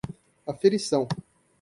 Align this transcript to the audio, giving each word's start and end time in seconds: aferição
aferição 0.47 1.07